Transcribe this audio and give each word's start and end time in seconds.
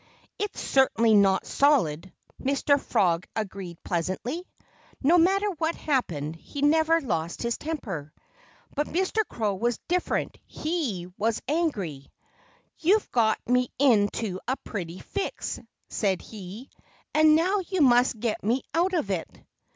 "It's 0.39 0.59
certainly 0.59 1.13
not 1.13 1.45
solid," 1.45 2.11
Mr. 2.41 2.81
Frog 2.81 3.27
agreed 3.35 3.83
pleasantly. 3.83 4.47
No 5.03 5.19
matter 5.19 5.47
what 5.59 5.75
happened, 5.75 6.35
he 6.37 6.63
never 6.63 6.99
lost 7.01 7.43
his 7.43 7.55
temper. 7.59 8.11
But 8.73 8.87
Mr. 8.87 9.19
Crow 9.29 9.53
was 9.53 9.77
different. 9.87 10.39
He 10.47 11.05
was 11.19 11.39
angry. 11.47 12.11
"You've 12.79 13.11
got 13.11 13.37
me 13.47 13.69
into 13.77 14.39
a 14.47 14.57
pretty 14.63 14.97
fix!" 14.97 15.59
said 15.87 16.23
he. 16.23 16.71
"And 17.13 17.35
now 17.35 17.59
you 17.67 17.81
must 17.81 18.19
get 18.19 18.43
me 18.43 18.63
out 18.73 18.93
of 18.93 19.11
it." 19.11 19.29